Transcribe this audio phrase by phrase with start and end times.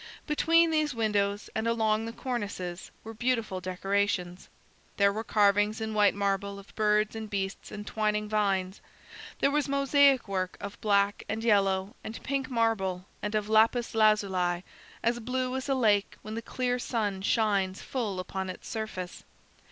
[0.25, 4.49] Between these windows, and along the cornices, were beautiful decorations.
[4.97, 8.81] There were carvings in white marble of birds and beasts and twining vines.
[9.41, 14.63] There was mosaic work of black and yellow and pink marble and of lapis lazuli,
[15.03, 19.23] as blue as a lake when the clear sun shines full upon its surface.